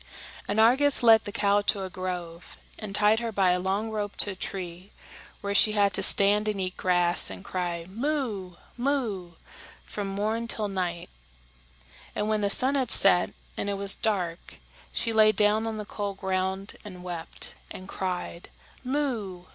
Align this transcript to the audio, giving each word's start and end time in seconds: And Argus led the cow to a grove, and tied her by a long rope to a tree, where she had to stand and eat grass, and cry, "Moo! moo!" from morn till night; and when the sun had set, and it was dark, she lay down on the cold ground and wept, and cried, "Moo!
And 0.47 0.59
Argus 0.59 1.03
led 1.03 1.25
the 1.25 1.31
cow 1.31 1.61
to 1.61 1.83
a 1.83 1.89
grove, 1.91 2.57
and 2.79 2.95
tied 2.95 3.19
her 3.19 3.31
by 3.31 3.51
a 3.51 3.59
long 3.59 3.91
rope 3.91 4.15
to 4.15 4.31
a 4.31 4.35
tree, 4.35 4.89
where 5.41 5.53
she 5.53 5.73
had 5.73 5.93
to 5.93 6.01
stand 6.01 6.47
and 6.47 6.59
eat 6.59 6.75
grass, 6.75 7.29
and 7.29 7.45
cry, 7.45 7.85
"Moo! 7.87 8.55
moo!" 8.77 9.33
from 9.85 10.07
morn 10.07 10.47
till 10.47 10.67
night; 10.69 11.11
and 12.15 12.27
when 12.27 12.41
the 12.41 12.49
sun 12.49 12.73
had 12.73 12.89
set, 12.89 13.29
and 13.55 13.69
it 13.69 13.75
was 13.77 13.93
dark, 13.93 14.55
she 14.91 15.13
lay 15.13 15.31
down 15.31 15.67
on 15.67 15.77
the 15.77 15.85
cold 15.85 16.17
ground 16.17 16.77
and 16.83 17.03
wept, 17.03 17.53
and 17.69 17.87
cried, 17.87 18.49
"Moo! 18.83 19.43